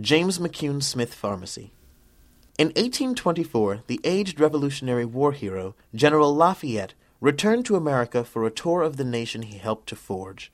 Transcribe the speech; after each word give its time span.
James 0.00 0.38
McCune 0.38 0.82
Smith 0.82 1.12
Pharmacy. 1.12 1.70
In 2.58 2.68
1824, 2.68 3.82
the 3.88 4.00
aged 4.04 4.40
Revolutionary 4.40 5.04
War 5.04 5.32
hero, 5.32 5.74
General 5.94 6.34
Lafayette, 6.34 6.94
returned 7.20 7.66
to 7.66 7.76
America 7.76 8.24
for 8.24 8.46
a 8.46 8.50
tour 8.50 8.80
of 8.80 8.96
the 8.96 9.04
nation 9.04 9.42
he 9.42 9.58
helped 9.58 9.86
to 9.90 9.94
forge. 9.94 10.50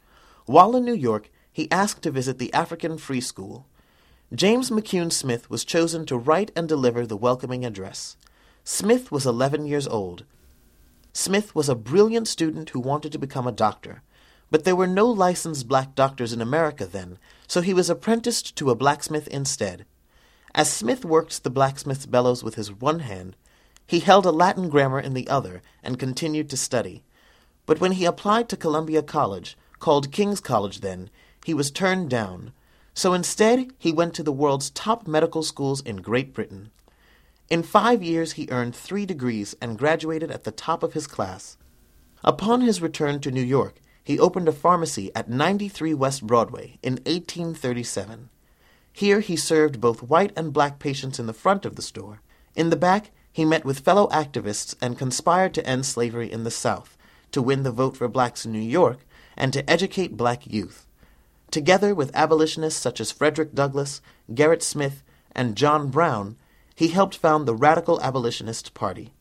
While 0.46 0.74
in 0.74 0.84
New 0.84 0.92
York, 0.92 1.30
he 1.52 1.70
asked 1.70 2.02
to 2.02 2.10
visit 2.10 2.38
the 2.38 2.52
African 2.52 2.98
Free 2.98 3.20
School. 3.20 3.64
James 4.34 4.70
McCune 4.70 5.12
Smith 5.12 5.48
was 5.48 5.64
chosen 5.64 6.04
to 6.06 6.18
write 6.18 6.50
and 6.56 6.68
deliver 6.68 7.06
the 7.06 7.16
welcoming 7.16 7.64
address. 7.64 8.16
Smith 8.64 9.12
was 9.12 9.24
11 9.24 9.66
years 9.66 9.86
old. 9.86 10.24
Smith 11.12 11.54
was 11.54 11.68
a 11.68 11.76
brilliant 11.76 12.26
student 12.26 12.70
who 12.70 12.80
wanted 12.80 13.12
to 13.12 13.20
become 13.20 13.46
a 13.46 13.52
doctor. 13.52 14.02
But 14.50 14.64
there 14.64 14.76
were 14.76 14.86
no 14.86 15.06
licensed 15.06 15.68
black 15.68 15.94
doctors 15.94 16.32
in 16.32 16.40
America 16.40 16.86
then, 16.86 17.18
so 17.46 17.60
he 17.60 17.74
was 17.74 17.90
apprenticed 17.90 18.56
to 18.56 18.70
a 18.70 18.74
blacksmith 18.74 19.28
instead. 19.28 19.84
As 20.54 20.72
Smith 20.72 21.04
worked 21.04 21.44
the 21.44 21.50
blacksmith's 21.50 22.06
bellows 22.06 22.42
with 22.42 22.54
his 22.54 22.72
one 22.72 23.00
hand, 23.00 23.36
he 23.86 24.00
held 24.00 24.26
a 24.26 24.30
Latin 24.30 24.68
grammar 24.68 25.00
in 25.00 25.14
the 25.14 25.28
other 25.28 25.62
and 25.82 25.98
continued 25.98 26.50
to 26.50 26.56
study. 26.56 27.04
But 27.66 27.80
when 27.80 27.92
he 27.92 28.04
applied 28.04 28.48
to 28.48 28.56
Columbia 28.56 29.02
College, 29.02 29.56
called 29.78 30.12
King's 30.12 30.40
College 30.40 30.80
then, 30.80 31.10
he 31.44 31.54
was 31.54 31.70
turned 31.70 32.10
down. 32.10 32.52
So 32.94 33.12
instead, 33.14 33.70
he 33.78 33.92
went 33.92 34.14
to 34.14 34.22
the 34.22 34.32
world's 34.32 34.70
top 34.70 35.06
medical 35.06 35.42
schools 35.42 35.80
in 35.82 35.96
Great 35.96 36.34
Britain. 36.34 36.70
In 37.48 37.62
five 37.62 38.02
years, 38.02 38.32
he 38.32 38.48
earned 38.50 38.74
three 38.74 39.06
degrees 39.06 39.54
and 39.60 39.78
graduated 39.78 40.30
at 40.30 40.44
the 40.44 40.50
top 40.50 40.82
of 40.82 40.94
his 40.94 41.06
class. 41.06 41.56
Upon 42.24 42.60
his 42.60 42.82
return 42.82 43.20
to 43.20 43.30
New 43.30 43.42
York, 43.42 43.80
he 44.08 44.18
opened 44.18 44.48
a 44.48 44.52
pharmacy 44.52 45.10
at 45.14 45.28
93 45.28 45.92
West 45.92 46.26
Broadway 46.26 46.78
in 46.82 46.94
1837. 47.04 48.30
Here 48.90 49.20
he 49.20 49.36
served 49.36 49.82
both 49.82 50.02
white 50.02 50.32
and 50.34 50.50
black 50.50 50.78
patients 50.78 51.18
in 51.18 51.26
the 51.26 51.34
front 51.34 51.66
of 51.66 51.76
the 51.76 51.82
store. 51.82 52.22
In 52.56 52.70
the 52.70 52.76
back, 52.76 53.10
he 53.30 53.44
met 53.44 53.66
with 53.66 53.80
fellow 53.80 54.08
activists 54.08 54.74
and 54.80 54.96
conspired 54.96 55.52
to 55.52 55.66
end 55.66 55.84
slavery 55.84 56.32
in 56.32 56.44
the 56.44 56.50
South, 56.50 56.96
to 57.32 57.42
win 57.42 57.64
the 57.64 57.70
vote 57.70 57.98
for 57.98 58.08
blacks 58.08 58.46
in 58.46 58.52
New 58.52 58.58
York, 58.58 59.00
and 59.36 59.52
to 59.52 59.70
educate 59.70 60.16
black 60.16 60.46
youth. 60.46 60.86
Together 61.50 61.94
with 61.94 62.16
abolitionists 62.16 62.80
such 62.80 63.02
as 63.02 63.12
Frederick 63.12 63.54
Douglass, 63.54 64.00
Gerrit 64.32 64.62
Smith, 64.62 65.02
and 65.32 65.54
John 65.54 65.90
Brown, 65.90 66.36
he 66.74 66.88
helped 66.88 67.18
found 67.18 67.46
the 67.46 67.54
Radical 67.54 68.00
Abolitionist 68.00 68.72
Party. 68.72 69.12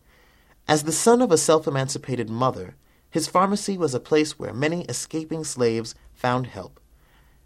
As 0.65 0.83
the 0.83 0.93
son 0.93 1.21
of 1.21 1.29
a 1.29 1.37
self 1.37 1.67
emancipated 1.67 2.29
mother, 2.29 2.75
his 3.09 3.27
pharmacy 3.27 3.77
was 3.77 3.93
a 3.93 3.99
place 3.99 4.37
where 4.37 4.53
many 4.53 4.83
escaping 4.83 5.43
slaves 5.43 5.95
found 6.13 6.47
help. 6.47 6.79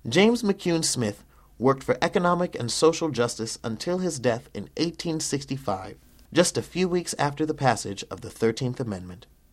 James 0.07 0.41
McCune 0.41 0.83
Smith 0.83 1.23
worked 1.59 1.83
for 1.83 1.97
economic 2.01 2.55
and 2.59 2.71
social 2.71 3.09
justice 3.09 3.59
until 3.63 3.99
his 3.99 4.17
death 4.17 4.49
in 4.53 4.63
1865, 4.77 5.97
just 6.33 6.57
a 6.57 6.61
few 6.63 6.87
weeks 6.89 7.13
after 7.19 7.45
the 7.45 7.53
passage 7.53 8.03
of 8.09 8.21
the 8.21 8.29
Thirteenth 8.29 8.79
Amendment. 8.79 9.27